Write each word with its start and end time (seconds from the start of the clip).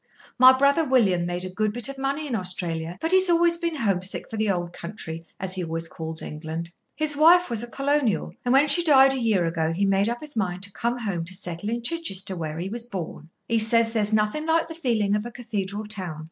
My 0.39 0.51
brother 0.57 0.83
William 0.83 1.27
made 1.27 1.45
a 1.45 1.49
good 1.53 1.71
bit 1.71 1.87
of 1.87 1.99
money 1.99 2.25
in 2.25 2.33
Australia, 2.33 2.97
but 2.99 3.11
he 3.11 3.17
has 3.19 3.29
always 3.29 3.57
been 3.57 3.75
homesick 3.75 4.31
for 4.31 4.35
the 4.35 4.49
old 4.49 4.73
country, 4.73 5.27
as 5.39 5.53
he 5.53 5.63
always 5.63 5.87
calls 5.87 6.23
England. 6.23 6.71
His 6.95 7.15
wife 7.15 7.51
was 7.51 7.61
a 7.61 7.69
Colonial, 7.69 8.33
and 8.43 8.51
when 8.51 8.67
she 8.67 8.83
died 8.83 9.13
a 9.13 9.19
year 9.21 9.45
ago 9.45 9.71
he 9.71 9.85
made 9.85 10.09
up 10.09 10.19
his 10.21 10.35
mind 10.35 10.63
to 10.63 10.71
come 10.71 10.97
home 10.97 11.23
to 11.25 11.35
settle 11.35 11.69
in 11.69 11.83
Chichester, 11.83 12.35
where 12.35 12.57
he 12.57 12.67
was 12.67 12.83
born. 12.85 13.29
He 13.47 13.59
says 13.59 13.93
there's 13.93 14.11
nothing 14.11 14.47
like 14.47 14.67
the 14.67 14.73
feeling 14.73 15.13
of 15.13 15.23
a 15.23 15.29
Cathedral 15.31 15.85
town. 15.85 16.19